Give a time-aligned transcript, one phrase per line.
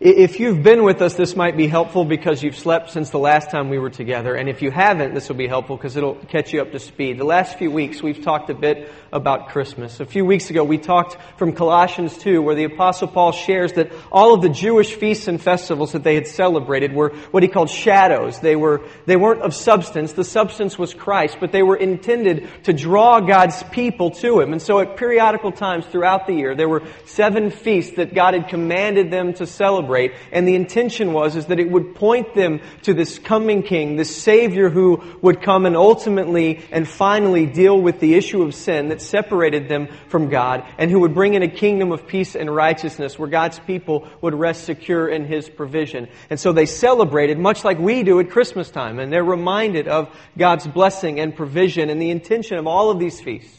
[0.00, 3.50] If you've been with us, this might be helpful because you've slept since the last
[3.50, 4.34] time we were together.
[4.34, 7.18] And if you haven't, this will be helpful because it'll catch you up to speed.
[7.18, 10.00] The last few weeks, we've talked a bit about Christmas.
[10.00, 13.92] A few weeks ago, we talked from Colossians 2, where the Apostle Paul shares that
[14.10, 17.68] all of the Jewish feasts and festivals that they had celebrated were what he called
[17.68, 18.40] shadows.
[18.40, 20.14] They, were, they weren't of substance.
[20.14, 24.52] The substance was Christ, but they were intended to draw God's people to Him.
[24.52, 28.48] And so at periodical times throughout the year, there were seven feasts that God had
[28.48, 30.12] commanded them to celebrate celebrate.
[30.32, 34.22] And the intention was is that it would point them to this coming king, this
[34.22, 39.02] savior who would come and ultimately and finally deal with the issue of sin that
[39.02, 43.18] separated them from God and who would bring in a kingdom of peace and righteousness
[43.18, 46.08] where God's people would rest secure in his provision.
[46.30, 50.08] And so they celebrated much like we do at Christmas time and they're reminded of
[50.38, 53.56] God's blessing and provision and the intention of all of these feasts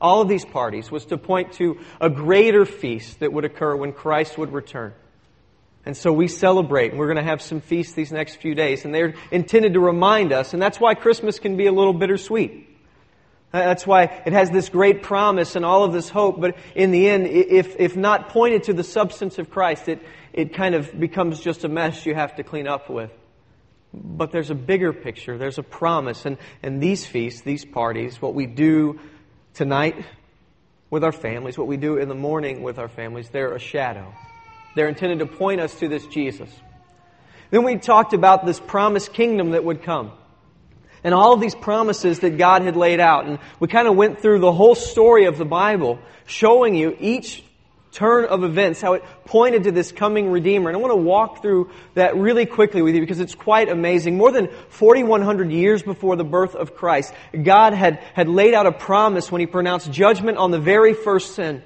[0.00, 3.92] all of these parties was to point to a greater feast that would occur when
[3.92, 4.92] Christ would return.
[5.86, 8.84] And so we celebrate, and we're going to have some feasts these next few days,
[8.84, 12.70] and they're intended to remind us, and that's why Christmas can be a little bittersweet.
[13.52, 17.08] That's why it has this great promise and all of this hope, but in the
[17.08, 20.00] end, if, if not pointed to the substance of Christ, it,
[20.32, 23.12] it kind of becomes just a mess you have to clean up with.
[23.92, 28.34] But there's a bigger picture, there's a promise, and, and these feasts, these parties, what
[28.34, 28.98] we do
[29.52, 30.04] tonight
[30.90, 34.12] with our families, what we do in the morning with our families, they're a shadow.
[34.74, 36.50] They're intended to point us to this Jesus.
[37.50, 40.12] Then we talked about this promised kingdom that would come.
[41.04, 43.26] And all of these promises that God had laid out.
[43.26, 47.44] And we kind of went through the whole story of the Bible, showing you each
[47.92, 50.68] turn of events, how it pointed to this coming Redeemer.
[50.68, 54.16] And I want to walk through that really quickly with you because it's quite amazing.
[54.16, 58.72] More than 4,100 years before the birth of Christ, God had, had laid out a
[58.72, 61.62] promise when He pronounced judgment on the very first sin.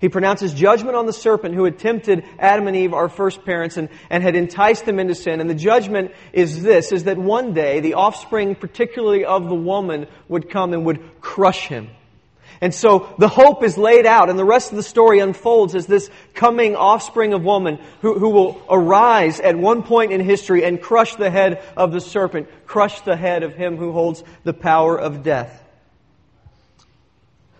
[0.00, 3.76] He pronounces judgment on the serpent who had tempted Adam and Eve, our first parents,
[3.76, 5.40] and, and had enticed them into sin.
[5.40, 10.06] And the judgment is this, is that one day the offspring, particularly of the woman,
[10.28, 11.88] would come and would crush him.
[12.60, 15.86] And so the hope is laid out, and the rest of the story unfolds as
[15.86, 20.80] this coming offspring of woman who, who will arise at one point in history and
[20.80, 24.98] crush the head of the serpent, crush the head of him who holds the power
[24.98, 25.62] of death.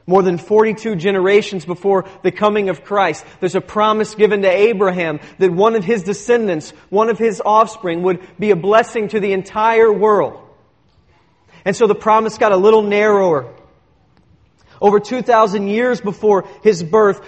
[0.07, 5.19] More than 42 generations before the coming of Christ, there's a promise given to Abraham
[5.39, 9.33] that one of his descendants, one of his offspring, would be a blessing to the
[9.33, 10.41] entire world.
[11.65, 13.53] And so the promise got a little narrower.
[14.81, 17.21] Over 2,000 years before his birth,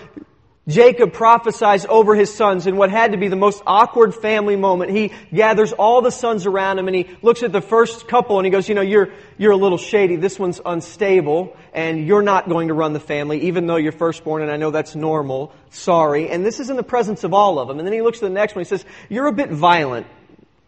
[0.69, 4.91] Jacob prophesies over his sons in what had to be the most awkward family moment.
[4.91, 8.45] He gathers all the sons around him and he looks at the first couple and
[8.45, 9.09] he goes, you know, you're,
[9.39, 10.17] you're a little shady.
[10.17, 14.43] This one's unstable and you're not going to run the family even though you're firstborn
[14.43, 15.55] and I know that's normal.
[15.71, 16.29] Sorry.
[16.29, 17.79] And this is in the presence of all of them.
[17.79, 20.07] And then he looks at the next one he says, you're a bit violent.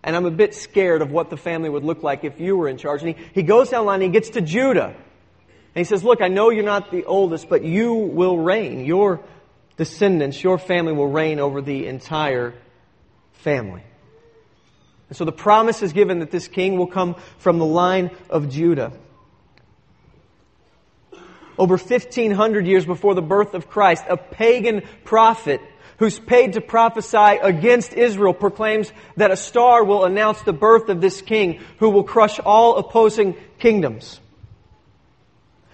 [0.02, 2.68] And I'm a bit scared of what the family would look like if you were
[2.68, 3.02] in charge.
[3.02, 4.94] And he, he goes down the line and he gets to Judah.
[5.74, 8.86] And he says, look, I know you're not the oldest, but you will reign.
[8.86, 9.20] You're
[9.76, 12.54] descendants, your family will reign over the entire
[13.32, 13.82] family.
[15.08, 18.48] And so the promise is given that this king will come from the line of
[18.48, 18.92] Judah.
[21.58, 25.60] Over 1500 years before the birth of Christ, a pagan prophet
[25.98, 31.02] who's paid to prophesy against Israel proclaims that a star will announce the birth of
[31.02, 34.20] this king who will crush all opposing kingdoms.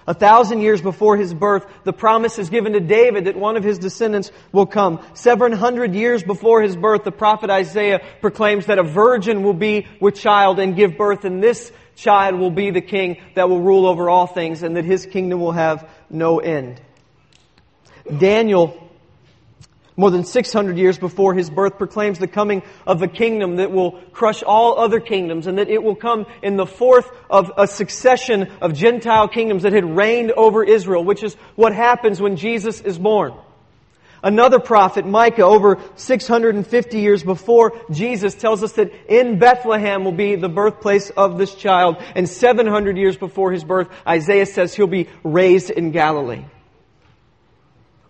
[0.07, 3.65] A thousand years before his birth, the promise is given to David that one of
[3.65, 5.05] his descendants will come.
[5.15, 9.87] Seven hundred years before his birth, the prophet Isaiah proclaims that a virgin will be
[10.01, 13.87] with child and give birth, and this child will be the king that will rule
[13.87, 16.81] over all things, and that his kingdom will have no end.
[18.17, 18.86] Daniel
[19.97, 23.93] more than 600 years before his birth, proclaims the coming of a kingdom that will
[24.13, 28.51] crush all other kingdoms and that it will come in the fourth of a succession
[28.61, 32.99] of Gentile kingdoms that had reigned over Israel, which is what happens when Jesus is
[32.99, 33.33] born.
[34.23, 40.37] Another prophet, Micah, over 650 years before Jesus, tells us that in Bethlehem will be
[40.37, 42.03] the birthplace of this child.
[42.15, 46.45] And 700 years before his birth, Isaiah says he'll be raised in Galilee.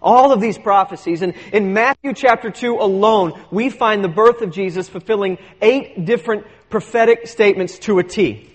[0.06, 1.22] All of these prophecies.
[1.22, 6.46] And in Matthew chapter 2 alone, we find the birth of Jesus fulfilling eight different
[6.70, 8.48] prophetic statements to a T.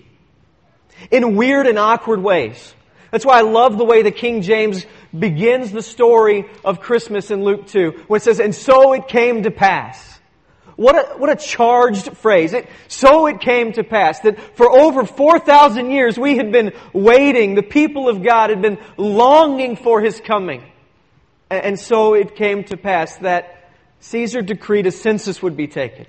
[1.10, 2.74] In weird and awkward ways.
[3.10, 7.44] That's why I love the way the King James begins the story of Christmas in
[7.44, 10.18] Luke 2, when it says, And so it came to pass.
[10.76, 12.54] What a, what a charged phrase.
[12.54, 17.56] It, so it came to pass that for over 4,000 years we had been waiting.
[17.56, 20.64] The people of God had been longing for His coming.
[21.52, 23.70] And so it came to pass that
[24.00, 26.06] Caesar decreed a census would be taken.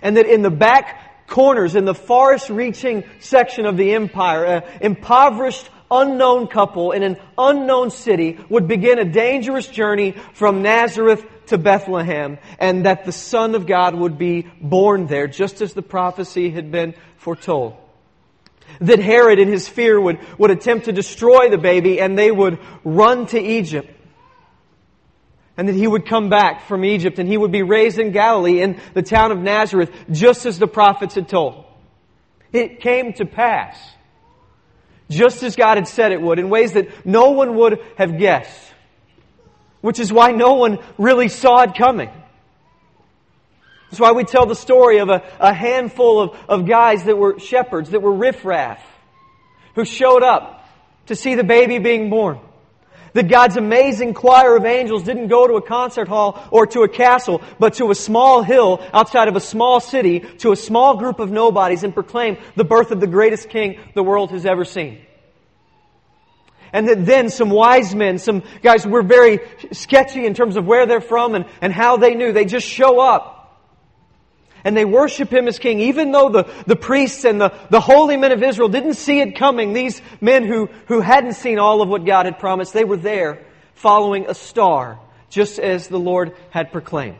[0.00, 4.62] And that in the back corners, in the forest reaching section of the empire, an
[4.80, 11.58] impoverished, unknown couple in an unknown city would begin a dangerous journey from Nazareth to
[11.58, 16.48] Bethlehem, and that the Son of God would be born there, just as the prophecy
[16.48, 17.76] had been foretold.
[18.80, 22.58] That Herod, in his fear, would, would attempt to destroy the baby, and they would
[22.84, 23.90] run to Egypt
[25.56, 28.60] and that he would come back from Egypt and he would be raised in Galilee
[28.60, 31.64] in the town of Nazareth, just as the prophets had told.
[32.52, 33.78] It came to pass,
[35.10, 38.72] just as God had said it would, in ways that no one would have guessed,
[39.80, 42.10] which is why no one really saw it coming.
[43.94, 47.38] That's why we tell the story of a, a handful of, of guys that were
[47.38, 48.84] shepherds, that were riffraff,
[49.76, 50.68] who showed up
[51.06, 52.40] to see the baby being born.
[53.12, 56.88] That God's amazing choir of angels didn't go to a concert hall or to a
[56.88, 61.20] castle, but to a small hill outside of a small city, to a small group
[61.20, 65.06] of nobodies and proclaim the birth of the greatest king the world has ever seen.
[66.72, 69.38] And that then some wise men, some guys were very
[69.70, 72.98] sketchy in terms of where they're from and, and how they knew, they just show
[72.98, 73.42] up
[74.64, 78.16] and they worship him as king, even though the, the priests and the, the holy
[78.16, 79.74] men of Israel didn't see it coming.
[79.74, 83.44] These men who, who hadn't seen all of what God had promised, they were there
[83.74, 87.18] following a star, just as the Lord had proclaimed.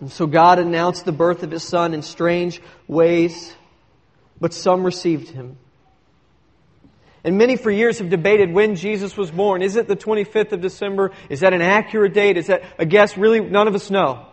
[0.00, 3.54] And so God announced the birth of his son in strange ways,
[4.38, 5.56] but some received him.
[7.24, 9.62] And many for years have debated when Jesus was born.
[9.62, 11.12] Is it the 25th of December?
[11.30, 12.36] Is that an accurate date?
[12.36, 13.16] Is that a guess?
[13.16, 14.26] Really, none of us know.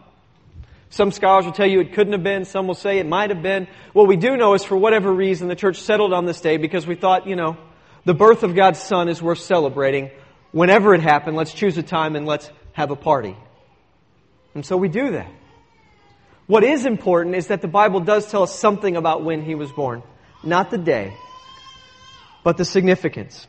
[0.94, 2.46] Some scholars will tell you it couldn't have been.
[2.46, 3.68] Some will say it might have been.
[3.94, 6.86] What we do know is for whatever reason, the church settled on this day because
[6.86, 7.58] we thought, you know,
[8.06, 10.12] the birth of God's Son is worth celebrating.
[10.52, 13.36] Whenever it happened, let's choose a time and let's have a party.
[14.54, 15.32] And so we do that.
[16.46, 19.72] What is important is that the Bible does tell us something about when he was
[19.72, 20.04] born.
[20.44, 21.18] Not the day,
[22.44, 23.48] but the significance.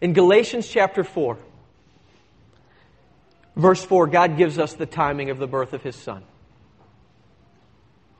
[0.00, 1.36] In Galatians chapter 4,
[3.54, 6.22] Verse 4, God gives us the timing of the birth of His Son.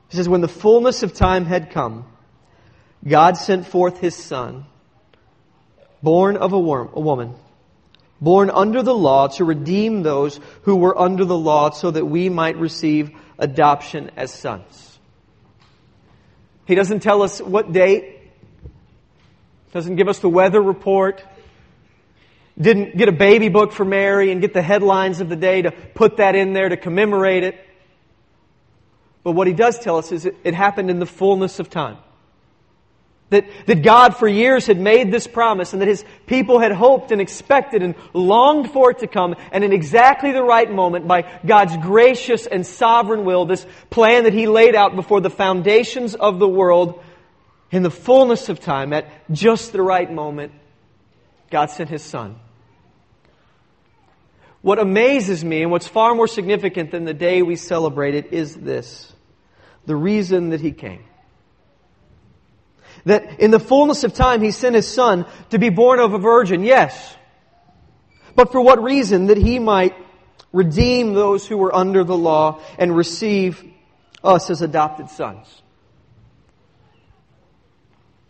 [0.09, 2.05] He says, When the fullness of time had come,
[3.05, 4.65] God sent forth His Son,
[6.03, 7.33] born of a, worm, a woman,
[8.21, 12.29] born under the law to redeem those who were under the law so that we
[12.29, 14.99] might receive adoption as sons.
[16.65, 18.21] He doesn't tell us what date,
[19.73, 21.23] doesn't give us the weather report,
[22.59, 25.71] didn't get a baby book for Mary and get the headlines of the day to
[25.71, 27.59] put that in there to commemorate it.
[29.23, 31.97] But what he does tell us is it, happened in the fullness of time.
[33.29, 37.11] That, that God for years had made this promise and that his people had hoped
[37.11, 41.23] and expected and longed for it to come and in exactly the right moment by
[41.43, 46.37] God's gracious and sovereign will, this plan that he laid out before the foundations of
[46.37, 47.01] the world
[47.71, 50.51] in the fullness of time at just the right moment,
[51.53, 52.35] God sent his son
[54.63, 58.55] what amazes me and what's far more significant than the day we celebrate it is
[58.55, 59.13] this
[59.85, 61.03] the reason that he came.
[63.05, 66.17] That in the fullness of time he sent his son to be born of a
[66.17, 67.17] virgin, yes.
[68.33, 69.25] But for what reason?
[69.25, 69.93] That he might
[70.53, 73.61] redeem those who were under the law and receive
[74.23, 75.62] us as adopted sons.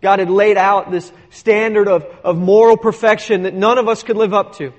[0.04, 4.18] God had laid out this standard of, of moral perfection that none of us could
[4.18, 4.74] live up to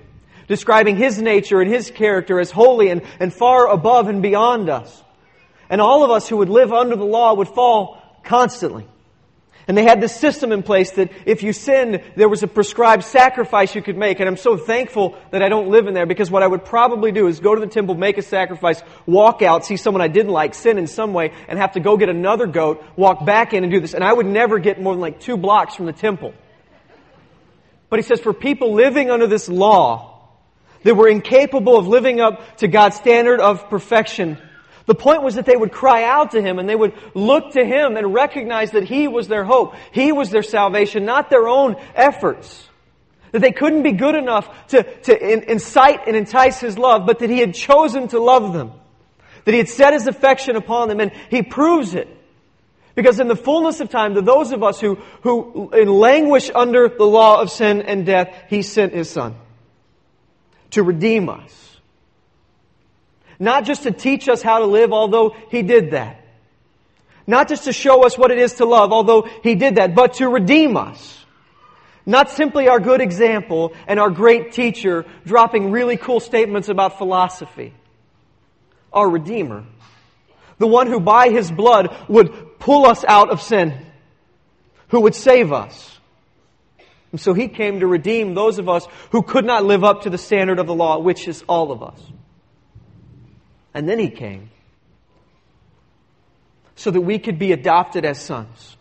[0.46, 5.02] describing His nature and His character as holy and, and far above and beyond us.
[5.70, 8.86] And all of us who would live under the law would fall constantly.
[9.66, 13.02] And they had this system in place that if you sinned, there was a prescribed
[13.04, 14.20] sacrifice you could make.
[14.20, 17.12] And I'm so thankful that I don't live in there because what I would probably
[17.12, 20.32] do is go to the temple, make a sacrifice, walk out, see someone I didn't
[20.32, 23.64] like, sin in some way, and have to go get another goat, walk back in
[23.64, 23.94] and do this.
[23.94, 26.34] And I would never get more than like two blocks from the temple.
[27.88, 30.28] But he says for people living under this law,
[30.82, 34.36] they were incapable of living up to God's standard of perfection.
[34.86, 37.64] The point was that they would cry out to Him and they would look to
[37.64, 39.74] Him and recognize that He was their hope.
[39.92, 42.68] He was their salvation, not their own efforts.
[43.32, 47.30] That they couldn't be good enough to, to incite and entice His love, but that
[47.30, 48.72] He had chosen to love them.
[49.46, 52.08] That He had set His affection upon them and He proves it.
[52.94, 57.06] Because in the fullness of time, to those of us who, who languish under the
[57.06, 59.34] law of sin and death, He sent His Son
[60.72, 61.63] to redeem us.
[63.38, 66.20] Not just to teach us how to live, although He did that.
[67.26, 70.14] Not just to show us what it is to love, although He did that, but
[70.14, 71.24] to redeem us.
[72.06, 77.72] Not simply our good example and our great teacher dropping really cool statements about philosophy.
[78.92, 79.64] Our Redeemer.
[80.58, 83.74] The one who by His blood would pull us out of sin.
[84.88, 85.98] Who would save us.
[87.10, 90.10] And so He came to redeem those of us who could not live up to
[90.10, 92.00] the standard of the law, which is all of us.
[93.74, 94.50] And then He came
[96.76, 98.76] so that we could be adopted as sons.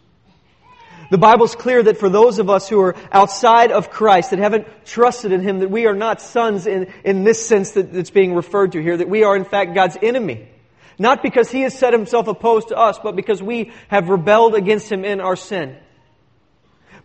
[1.11, 4.67] The Bible's clear that for those of us who are outside of Christ, that haven't
[4.85, 8.33] trusted in Him, that we are not sons in, in this sense that, that's being
[8.33, 10.47] referred to here, that we are in fact God's enemy.
[10.97, 14.91] Not because He has set Himself opposed to us, but because we have rebelled against
[14.91, 15.75] Him in our sin.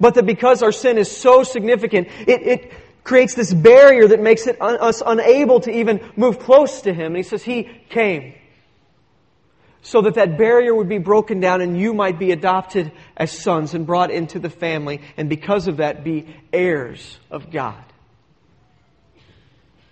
[0.00, 2.73] But that because our sin is so significant, it, it
[3.08, 7.06] creates this barrier that makes it un, us unable to even move close to Him.
[7.06, 8.34] And He says He came
[9.80, 13.72] so that that barrier would be broken down and you might be adopted as sons
[13.72, 17.82] and brought into the family and because of that be heirs of God.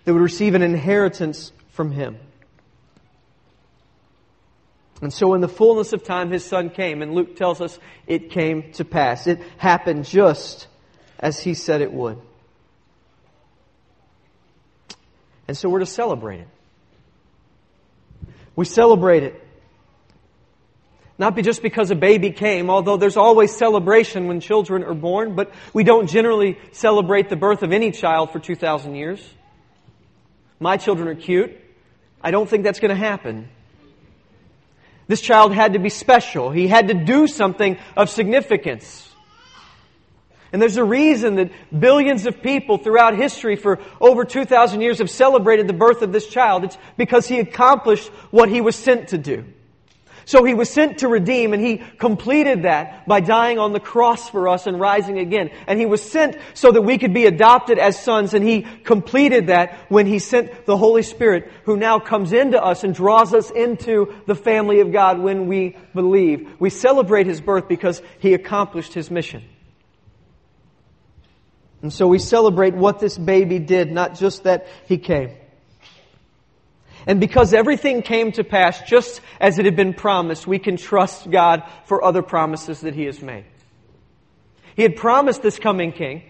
[0.05, 2.19] They would receive an inheritance from Him.
[5.01, 8.29] And so in the fullness of time, His Son came and Luke tells us it
[8.29, 9.25] came to pass.
[9.25, 10.67] It happened just
[11.17, 12.21] as He said it would.
[15.47, 16.47] And so we're to celebrate it.
[18.55, 19.47] We celebrate it
[21.19, 25.35] not be just because a baby came, although there's always celebration when children are born,
[25.35, 29.27] but we don't generally celebrate the birth of any child for 2,000 years.
[30.59, 31.57] My children are cute.
[32.21, 33.49] I don't think that's going to happen.
[35.07, 36.51] This child had to be special.
[36.51, 39.06] He had to do something of significance.
[40.53, 45.09] And there's a reason that billions of people throughout history for over 2,000 years have
[45.09, 46.63] celebrated the birth of this child.
[46.63, 49.45] It's because he accomplished what he was sent to do.
[50.27, 54.29] So he was sent to redeem and he completed that by dying on the cross
[54.29, 55.51] for us and rising again.
[55.67, 59.47] And he was sent so that we could be adopted as sons and he completed
[59.47, 63.51] that when he sent the Holy Spirit who now comes into us and draws us
[63.51, 66.59] into the family of God when we believe.
[66.59, 69.43] We celebrate his birth because he accomplished his mission.
[71.81, 75.31] And so we celebrate what this baby did, not just that he came.
[77.07, 81.31] And because everything came to pass just as it had been promised, we can trust
[81.31, 83.45] God for other promises that He has made.
[84.75, 86.21] He had promised this coming king,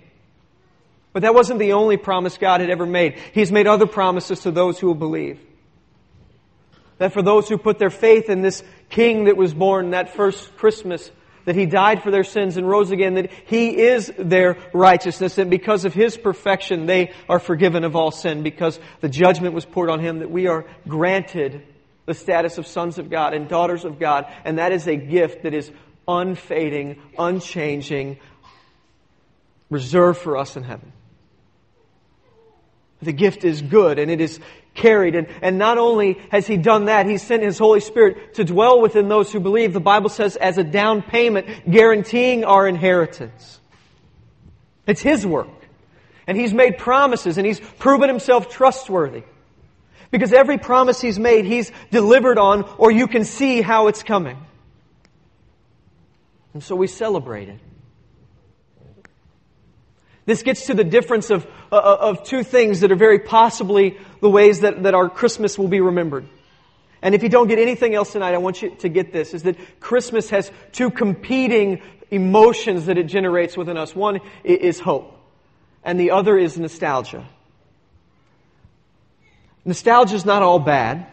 [1.14, 3.18] but that wasn't the only promise God had ever made.
[3.34, 5.40] He's made other promises to those who will believe.
[7.00, 10.56] That for those who put their faith in this king that was born that first
[10.58, 11.12] Christmas,
[11.48, 15.50] that he died for their sins and rose again, that he is their righteousness, and
[15.50, 19.90] because of his perfection, they are forgiven of all sin, because the judgment was poured
[19.90, 21.64] on him, that we are granted
[22.06, 25.44] the status of sons of God and daughters of God, and that is a gift
[25.44, 25.72] that is
[26.06, 28.20] unfading, unchanging,
[29.70, 30.92] reserved for us in heaven.
[33.02, 34.40] The gift is good and it is
[34.78, 35.16] carried.
[35.16, 38.80] And, and not only has He done that, He sent His Holy Spirit to dwell
[38.80, 39.74] within those who believe.
[39.74, 43.60] The Bible says as a down payment, guaranteeing our inheritance.
[44.86, 45.50] It's His work.
[46.26, 49.24] And He's made promises and He's proven Himself trustworthy.
[50.12, 54.38] Because every promise He's made, He's delivered on or you can see how it's coming.
[56.54, 57.60] And so we celebrate it.
[60.28, 63.98] This gets to the difference of, uh, uh, of two things that are very possibly
[64.20, 66.28] the ways that, that our Christmas will be remembered.
[67.02, 69.44] And if you don't get anything else tonight, I want you to get this, is
[69.44, 71.82] that Christmas has two competing
[72.12, 73.96] emotions that it generates within us.
[73.96, 75.18] One is hope,
[75.82, 77.26] and the other is nostalgia.
[79.64, 81.08] Nostalgia is not all bad.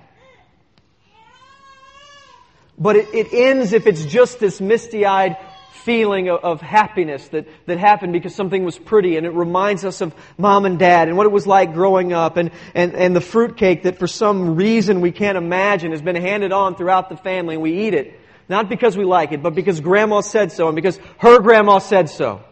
[2.77, 5.37] But it, it ends if it's just this misty-eyed
[5.75, 10.01] feeling of, of, happiness that, that happened because something was pretty and it reminds us
[10.01, 13.21] of mom and dad and what it was like growing up and, and, and the
[13.21, 17.55] fruitcake that for some reason we can't imagine has been handed on throughout the family
[17.55, 18.19] and we eat it.
[18.49, 22.09] Not because we like it, but because grandma said so and because her grandma said
[22.09, 22.43] so.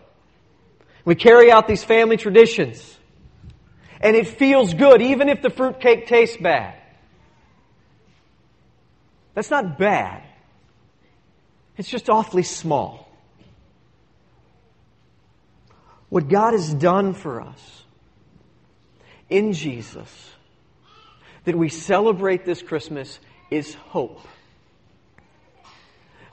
[1.04, 2.98] We carry out these family traditions.
[4.00, 6.74] And it feels good even if the fruitcake tastes bad.
[9.34, 10.24] That's not bad.
[11.76, 13.01] It's just awfully small
[16.12, 17.84] what God has done for us
[19.30, 20.30] in Jesus
[21.44, 23.18] that we celebrate this Christmas
[23.50, 24.20] is hope.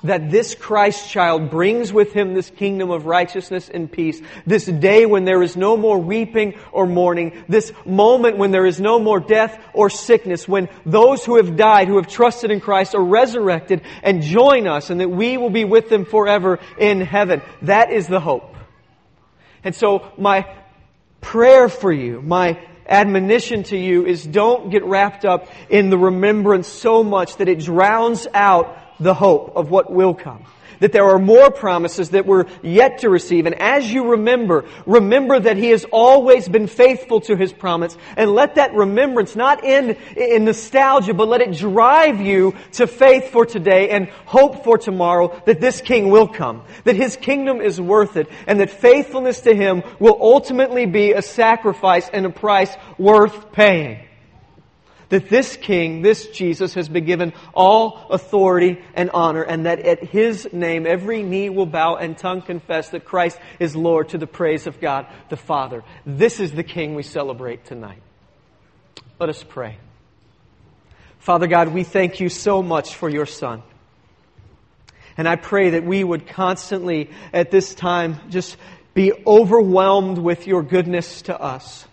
[0.03, 5.05] That this Christ child brings with him this kingdom of righteousness and peace, this day
[5.05, 9.21] when there is no more weeping or mourning, this moment when there is no more
[9.21, 13.83] death or sickness, when those who have died, who have trusted in Christ, are resurrected
[14.03, 17.41] and join us, and that we will be with them forever in heaven.
[17.61, 18.48] That is the hope.
[19.63, 20.53] And so my
[21.21, 26.67] prayer for you, my admonition to you is don't get wrapped up in the remembrance
[26.67, 30.45] so much that it drowns out the hope of what will come
[30.79, 33.45] that there are more promises that we're yet to receive.
[33.45, 37.97] And as you remember, remember that He has always been faithful to His promise.
[38.17, 43.29] And let that remembrance not end in nostalgia, but let it drive you to faith
[43.31, 47.79] for today and hope for tomorrow that this King will come, that His kingdom is
[47.79, 52.75] worth it, and that faithfulness to Him will ultimately be a sacrifice and a price
[52.97, 53.99] worth paying
[55.09, 60.03] that this King, this Jesus, has been given all authority and honor, and that at
[60.03, 64.27] His name every knee will bow and tongue confess that Christ is Lord to the
[64.27, 65.83] praise of God the Father.
[66.05, 68.01] This is the King we celebrate tonight.
[69.19, 69.77] Let us pray.
[71.19, 73.61] Father God, we thank you so much for your Son.
[75.17, 78.55] And I pray that we would constantly, at this time, just
[78.93, 81.85] be overwhelmed with your goodness to us.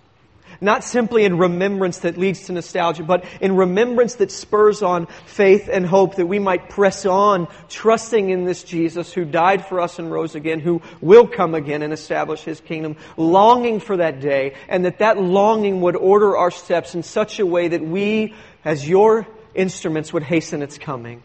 [0.61, 5.69] Not simply in remembrance that leads to nostalgia, but in remembrance that spurs on faith
[5.71, 9.99] and hope that we might press on, trusting in this Jesus who died for us
[9.99, 14.55] and rose again, who will come again and establish his kingdom, longing for that day,
[14.69, 18.35] and that that longing would order our steps in such a way that we,
[18.65, 21.23] as your instruments, would hasten its coming.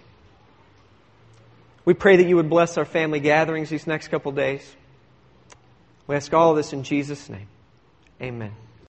[1.86, 4.76] We pray that you would bless our family gatherings these next couple days.
[6.08, 7.48] We ask all this in Jesus' name.
[8.22, 8.52] Amen.